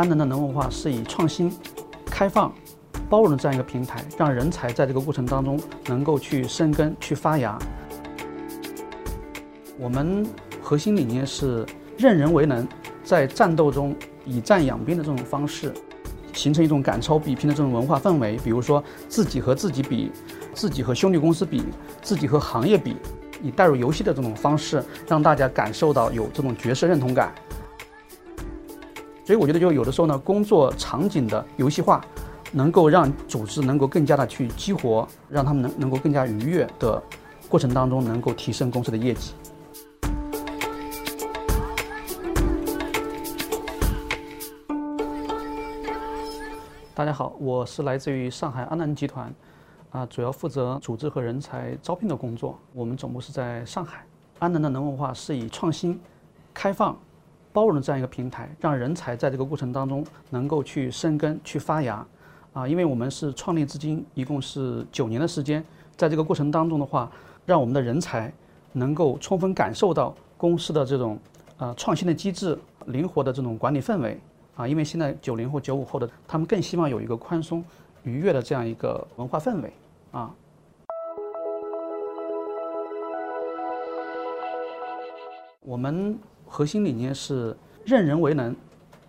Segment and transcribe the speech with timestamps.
[0.00, 1.52] 安能的能文化是以创新、
[2.06, 2.50] 开放、
[3.10, 7.58] 包容的这样一个平台，让人才在这个过程当中能够去生根、去发芽。
[9.78, 10.26] 我们
[10.62, 11.66] 核心理念是
[11.98, 12.66] 任人为能，
[13.04, 15.70] 在战斗中以战养兵的这种方式，
[16.32, 18.38] 形成一种赶超比拼的这种文化氛围。
[18.42, 20.10] 比如说，自己和自己比，
[20.54, 21.62] 自己和兄弟公司比，
[22.00, 22.96] 自己和行业比，
[23.42, 27.34] 以带入游戏的这种方式，让大家感受到有这种角色认同感。
[29.30, 32.04] 所以我觉得，就有的时候呢，工作场景的游戏化，
[32.50, 37.00] 能够让组织能够更加的去激活，让他们能能够更加愉悦的
[37.48, 39.34] 过程当中，能够提升公司的业绩。
[46.92, 49.32] 大家好，我是来自于上海安南集团，
[49.90, 52.58] 啊，主要负责组织和人才招聘的工作。
[52.72, 54.04] 我们总部是在上海。
[54.40, 56.00] 安能的能文化是以创新、
[56.52, 56.98] 开放、
[57.52, 62.06] 包容的这样一个平台，让人才在这个过程当中能够去生根、去发芽。
[62.52, 65.64] 啊，因为我们是创立至今一共是九年的时间，
[65.96, 67.10] 在这个过程当中的话，
[67.46, 68.32] 让我们的人才
[68.72, 71.18] 能够充分感受到公司的这种
[71.58, 74.20] 呃创新的机制、灵活的这种管理氛围。
[74.56, 77.64] 啊，因为现在九零后、九五后的他们更希望有一个宽松、
[78.02, 79.72] 愉悦的这样一个文化氛围
[80.10, 80.34] 啊。
[85.60, 86.18] 我们
[86.50, 87.56] 核心理念是
[87.86, 88.54] 任人为能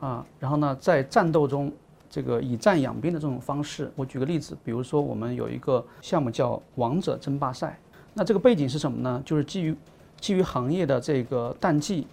[0.00, 1.72] 啊，然后呢，在战斗中
[2.10, 3.90] 这个以战养兵的这种方式。
[3.94, 7.78] 我举个例子，比如说我们有一个项目叫“王者争霸赛”，
[8.12, 9.22] 那这个背景是什么呢？
[9.24, 9.74] 就是基于
[10.20, 12.06] 基于行业的这个淡季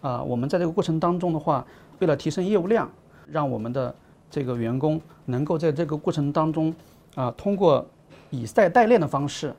[0.00, 1.64] 啊，我们在这个过程当中的话。
[2.00, 2.90] 为了提升业务量，
[3.30, 3.94] 让我们的
[4.28, 6.74] 这个员工能够在这个过程当中，
[7.14, 7.86] 啊，通过
[8.30, 9.54] 以赛代练的方式，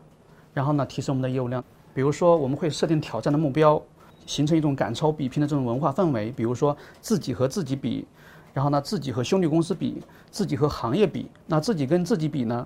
[0.53, 1.63] 然后呢，提升我们的业务量。
[1.93, 3.81] 比如说，我们会设定挑战的目标，
[4.25, 6.31] 形成一种赶超比拼的这种文化氛围。
[6.31, 8.05] 比如说，自己和自己比，
[8.53, 11.27] 然后呢，自己和兄弟公司比，自己和行业比。
[11.47, 12.65] 那自己跟自己比呢，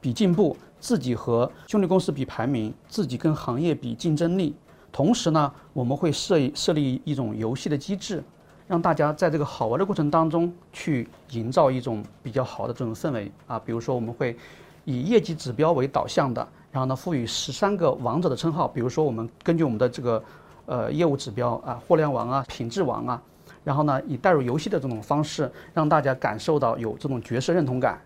[0.00, 4.54] 比进步；自己和兄弟公司比排名；自己跟行业比竞争力。
[4.92, 8.22] 同时呢，我们会设设立一种游戏的机制。
[8.66, 14.36] 让大家在这个好玩的过程当中去营造一种比较好的这种氛围啊，比如说我们会
[14.84, 20.22] 以业绩指标为导向的，然后呢赋予十三个王者的称号，比如说我们根据我们的这个
[20.70, 23.20] 呃业务指标啊，互联网啊，品质王啊，
[23.64, 28.00] 然后呢以带入游戏的这种方式让大家感受到有这种角色认同感，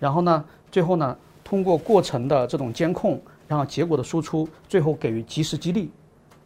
[0.00, 5.90] 然后呢最后呢通过过程的这种监控，然后结果的输出，最后给予及时激励，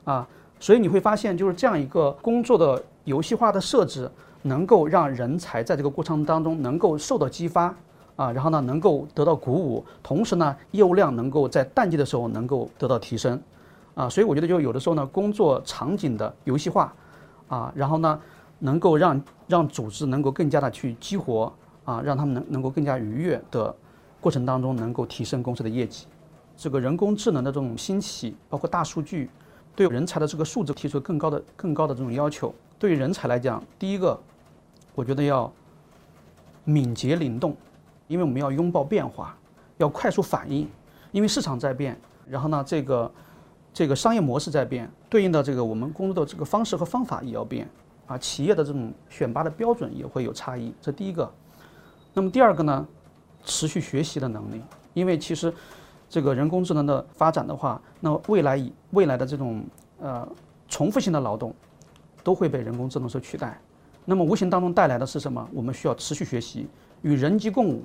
[0.04, 0.28] 啊，
[0.60, 2.82] 所以你会发现就是这样一个工作的。
[3.04, 4.10] 游戏化的设置
[4.40, 7.64] 能够让人才在这个过程当中能够受到激发
[8.16, 13.38] 啊，然后呢能够得到鼓舞，同时呢业务量能够在淡季的时候能够得到提升
[13.94, 16.92] 啊，所以我觉得就有的时候呢工作场景的游戏化
[17.48, 18.20] 啊，然后呢
[18.58, 21.52] 能够让让组织能够更加的去激活
[21.84, 23.74] 啊，让他们能能够更加愉悦的
[24.20, 26.06] 过程当中能够提升公司的业绩。
[26.56, 29.28] 这个人工智能的这种兴起，包括大数据，
[29.74, 32.54] 对人才的这个素质提出更高的更高的这种要求。
[32.78, 34.18] 对于人才来讲，第一个，
[34.94, 35.52] 我觉得要
[36.64, 37.56] 敏捷灵动，
[38.06, 39.36] 因为我们要拥抱变化，
[39.78, 40.68] 要快速反应，
[41.12, 43.10] 因为市场在变，然后呢，这个
[43.74, 47.68] 这个商业模式在变，对应的这个我们工作的这个方式和方法也要变
[48.06, 51.30] 啊，企业的这种选拔的标准也会有差异，这第一个。
[52.14, 52.86] 那么第二个呢，
[53.44, 54.62] 持续学习的能力，
[54.94, 55.52] 因为其实
[56.08, 59.62] 这个人工智能的发展的话，那未来以未来的这种
[60.00, 60.26] 呃
[60.68, 61.54] 重复性的劳动。
[62.22, 63.60] 都会被人工智能所取代，
[64.06, 65.46] 那么无形当中带来的是什么？
[65.52, 66.66] 我们需要持续学习，
[67.02, 67.84] 与人机共舞，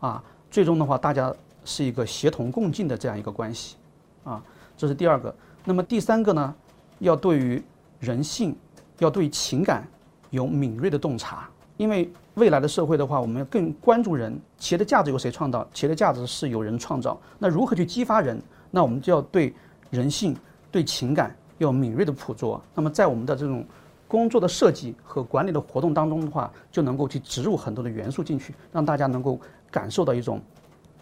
[0.00, 1.30] 啊，最终的话，大家
[1.62, 3.76] 是一个协同共进的这样一个关系，
[4.24, 4.42] 啊，
[4.76, 5.34] 这是第二个。
[5.64, 6.54] 那么第三个呢，
[6.98, 7.62] 要对于
[8.00, 8.54] 人性，
[8.98, 9.86] 要对情感
[10.30, 15.66] 有敏锐的洞察，因为未来的社会的话，我们要更关注人，企业的价值由谁创造？
[15.72, 17.20] 企业的价值是由人创造。
[17.38, 18.40] 那如何去激发人？
[18.70, 19.54] 那我们就要对
[19.90, 20.36] 人性、
[20.70, 21.34] 对情感。
[21.58, 23.64] 要敏锐的捕捉，那么在我们的这种
[24.06, 29.40] 工作的设计和管理的活动当中的话，就能够去植入很多的元素进去，让大家能够
[29.70, 30.38] 感受到一种，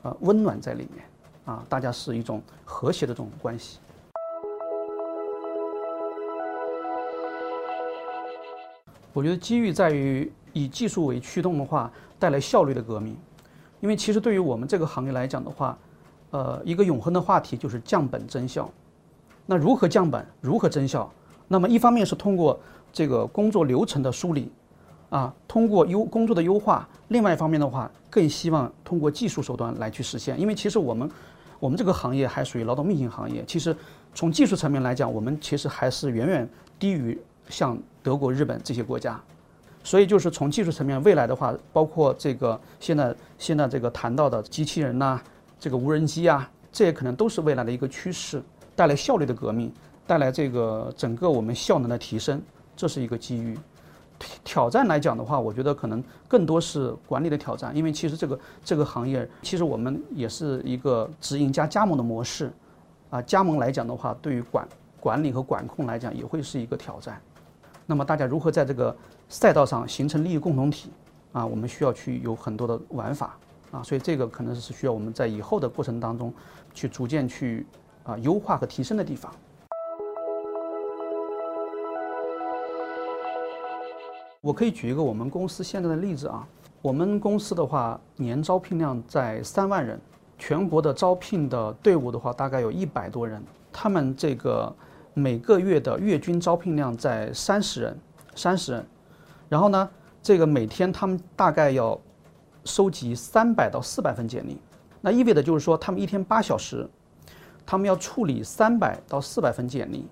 [0.02, 1.04] 呃，温暖在里面，
[1.44, 3.78] 啊，大家是一种和谐的这种关系。
[9.12, 13.16] 我觉得机遇在于以技术为驱动的话，带来效率的革命，
[13.80, 15.78] 因为其实对于我们这个行业来讲的话，
[16.30, 18.68] 呃，一个永恒的话题就是降本增效。
[19.46, 21.08] 那如何降本，如何增效？
[21.46, 22.58] 那么一方面是通过
[22.92, 24.50] 这个工作流程的梳理，
[25.10, 30.40] 啊，通过优工作的优化；另外一方面的话，更希望通过技术手段来去实现。
[30.40, 31.08] 因为其实我们，
[31.64, 33.42] 我们这个行业还属于劳动密集行业。
[33.46, 33.74] 其实
[34.14, 36.46] 从技术层面来讲，我们其实还是远远
[36.78, 37.18] 低于
[37.48, 39.18] 像德国、日本这些国家。
[39.82, 45.18] 所以就是从技术层面，未来的话，包括这个现在现在这个谈到的机器人呐，
[45.58, 48.42] 这个无人机啊，这也可能都是未来的一个趋势，
[48.76, 49.72] 带来效率的革命，
[50.06, 52.42] 带来这个整个我们效能的提升，
[52.76, 53.58] 这是一个机遇。
[54.42, 62.52] 挑战来讲的话，我觉得可能更多是管理的挑战，因为其实这个这个行业，其实我们也是一个直营加加盟的模式，
[63.10, 64.68] 啊，加盟来讲的话，对于管
[65.00, 67.20] 管理和管控来讲，也会是一个挑战。
[67.86, 68.96] 那么大家如何在这个
[69.28, 70.90] 赛道上形成利益共同体
[71.32, 71.44] 啊？
[71.44, 73.36] 我们需要去有很多的玩法
[73.70, 76.32] 啊，所以这个可能是需要我们在以后的过程当中
[76.72, 77.66] 去逐渐去
[78.04, 79.30] 啊优化和提升的地方。
[84.44, 86.46] 我可以举一个我们公司现在的例子啊，
[86.82, 89.98] 我们公司的话年招聘量在三万人，
[90.38, 93.42] 全国的招聘的队伍的话大概有一百多人，
[93.72, 94.70] 他们这个。
[95.16, 97.96] 每个月的月均招聘量在三十人，
[98.34, 98.84] 三十人，
[99.48, 99.88] 然后呢，
[100.20, 101.96] 这个每天他们大概要
[102.64, 104.58] 收集三百到四百份简历，
[105.00, 106.90] 那意味着就是说他们一天八小时，
[107.64, 110.04] 他们要处理三百到四百份简历，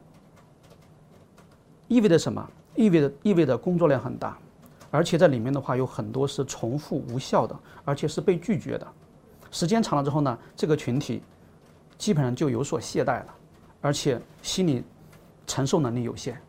[1.89, 2.49] 意味着什么？
[2.75, 4.39] 意味着意味着工作量很大，
[4.91, 8.87] 而且在里面的话有很多是重复无效的，而且是被拒绝的，
[9.51, 11.23] 时间长了之后呢，这个群体
[11.99, 13.35] 基本上就有所懈怠了，
[13.81, 14.85] 而且心理。
[15.45, 16.41] 承受能力有限，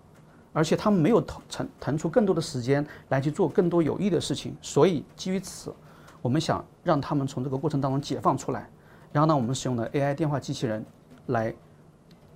[0.54, 5.74] 而且他们没有腾腾腾出更多的时间来去做更多有益的事情，所以基于此，
[6.22, 8.70] 我们想让他们从这个过程当中解放出来。
[9.12, 10.86] 然后呢，我们使用的 AI 电话机器人
[11.26, 11.54] 来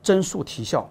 [0.01, 0.89] 增速提效。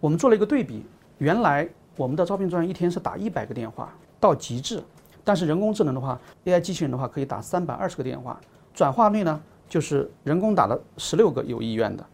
[0.00, 0.84] 我们做了一个对比，
[1.16, 1.66] 原来
[1.96, 4.82] 我们的招聘专员一天是打一百个电话到极致，
[5.22, 8.40] 但是人工智能的话，AI 机器人的话可以打三百二十个电话，
[8.72, 12.04] 转化率呢就是人工打了十六个有意愿的，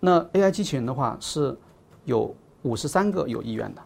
[0.00, 1.56] 那 AI 机器人的话是。
[2.04, 3.82] 有五十三个有意愿的，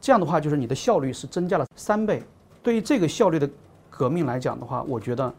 [0.00, 2.22] 这样的话就是你的效率是增加了三倍。
[2.62, 3.50] 对于这个效率的
[3.90, 5.34] 革命来讲的话，我觉得，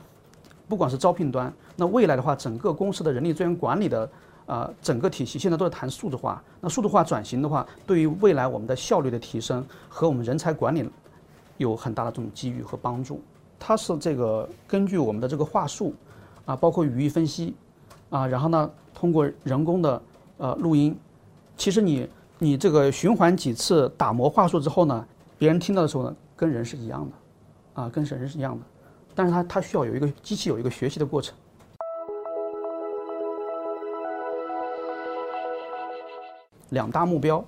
[0.67, 4.09] 不管是招聘端，那未来的话，整个公司的人力资源管理的
[4.45, 6.41] 啊整个体系现在都在谈数字化。
[6.59, 10.89] 那数字化转型的话，对于未来我们的效率的提升和我们人才管理
[11.57, 13.21] 有很大的这种机遇和帮助。
[13.59, 15.93] 它是这个根据我们的这个话术
[16.45, 17.55] 啊，包括语义分析
[18.09, 20.01] 啊，然后呢，通过人工的
[20.37, 20.97] 呃录音。
[21.55, 22.09] 其实你
[22.39, 25.05] 你这个循环几次打磨话术之后呢，
[25.37, 28.65] 别人听到的时候呢，跟人是一样的，啊，跟人是一样的，
[29.13, 31.35] 但是它它需要有一个机器有一个学习的过程。
[36.71, 37.41] 两大目标，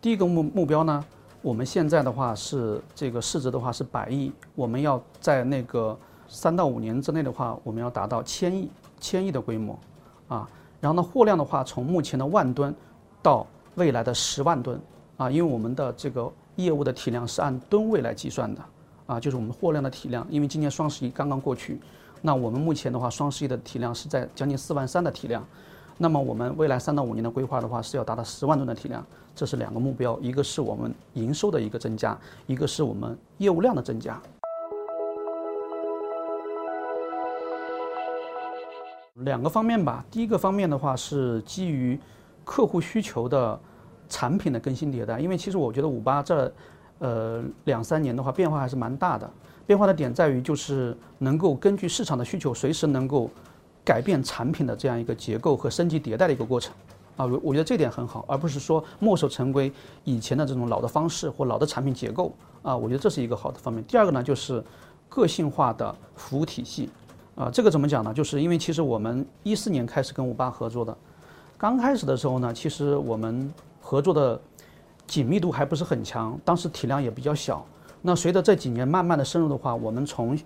[0.00, 1.04] 第一个目目标呢，
[1.42, 5.98] 我们现在的话是这个市值的话是百亿，我们要在那个
[6.28, 8.70] 三到五年之内的话，我们要达到千亿
[9.00, 9.76] 千亿的规模，
[10.28, 10.48] 啊，
[10.80, 12.72] 然后呢货量的话从目前的万吨。
[13.22, 14.80] 到未来的十万吨
[15.18, 18.62] 啊，因为我们的这个业务的体量是按吨位来计算的
[19.04, 20.26] 啊，就是我们货量的体量。
[20.30, 21.78] 因为今年双十一刚刚过去，
[22.22, 25.46] 那我们目前的话，双十一的体量是在将近四万三的体量。
[26.02, 29.04] 那么我们未来三到五年的规划的话，是要达到十万吨的体量，
[29.34, 34.18] 这是两个目标，一个是我们营收的一个增加，一个是我们业务量的增加。
[39.16, 42.00] 两个方面吧，第一个方面的话是基于。
[42.42, 43.60] 客户需求的
[44.08, 46.52] 产品的更新迭代，因为其实我觉得五八这，
[46.98, 49.30] 呃两三年的话变化还是蛮大的。
[49.66, 53.30] 变化的点在于就是能够根据市场的需求，随时能够
[53.90, 56.72] 改变产品的这样一个结构和升级迭代的一个过程。
[57.16, 59.72] 啊，我我觉得这点很好，而不是说墨守成规
[60.04, 62.32] 以前的这种老的方式或老的产品结构。
[62.62, 63.82] 啊，我觉得这是一个好的方面。
[63.88, 64.62] 第二个呢，就是
[65.08, 66.88] 个性化的服务体系。
[67.34, 68.14] 啊，这个怎么讲呢？
[68.14, 70.96] 就是因为其实我们一四年开始跟五八合作的。
[71.58, 74.40] 刚开始的时候呢，其实我们合作的
[75.08, 77.66] 紧密度还不是很强，当时体量也比较小。
[78.02, 80.38] 那随着这几年慢慢的深入的话，我们从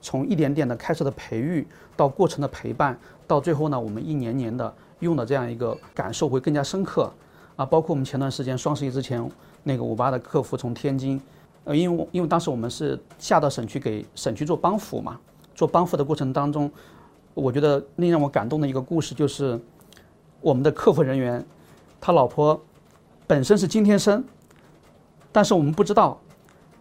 [0.00, 1.66] 从一点点的开始的培育
[1.96, 7.10] 到过程的陪伴，到最后呢，我们一年年的用的这样一个感受会更加深刻。
[7.56, 9.30] 啊，包括我们前段时间双十一之前，
[9.62, 11.20] 那个五八的客服从天津，
[11.64, 15.18] 呃，因为因为当时我们是下到省区给省区做帮扶嘛，
[15.54, 16.70] 做帮扶的过程当中，
[17.34, 19.60] 我觉得令让我感动的一个故事就是。
[20.42, 21.44] 我们的客服人员，
[22.00, 22.58] 他老婆
[23.26, 24.24] 本身是今天生，
[25.30, 26.18] 但是我们不知道。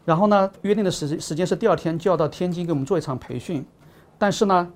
[0.06, 3.64] 然后呢，约定的时时间是第二天就要到天津给我们做一场培训，
[4.18, 4.72] 但是呢，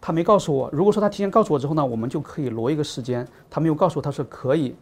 [0.00, 0.68] 他没告诉我。
[0.72, 3.26] 如果说他提前告诉我之后呢，我们就可以挪一个时间。
[3.48, 4.74] 他没有告诉我，他说可以。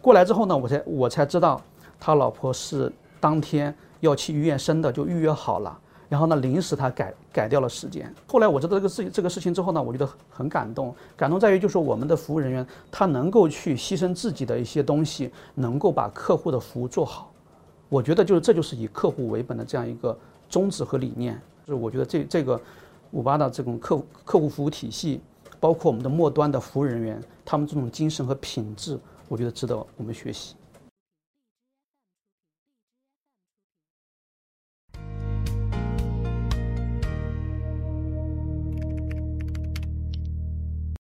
[0.00, 1.60] 过来之后呢，我才我才知道，
[1.98, 5.76] 他老婆是当天要去医院生的，就预约好了。
[6.08, 8.12] 然后呢，临时他改改掉了时间。
[8.26, 10.94] 后来我知道这个事情这个事情之后呢，我觉得很感动。
[11.16, 17.32] 感动在于，就是我们的服务人员他能够去牺牲自己的一些东西，能够把客户的服务做好，
[17.90, 20.18] 我觉得就是这就是以客户为本的这样一个
[20.48, 21.38] 宗旨和理念。
[21.66, 22.58] 就是我觉得这这个
[23.10, 25.20] 五八的这种客客户服务体系，
[25.58, 30.54] 包括我们的末端的服务人员，他们这种精神和品质，我觉得值得我们学习。